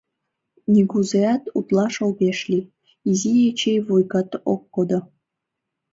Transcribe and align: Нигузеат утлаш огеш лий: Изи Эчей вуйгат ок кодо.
Нигузеат 0.71 1.43
утлаш 1.57 1.95
огеш 2.07 2.39
лий: 2.51 2.69
Изи 3.09 3.33
Эчей 3.49 3.79
вуйгат 3.85 4.29
ок 4.53 4.61
кодо. 4.73 4.99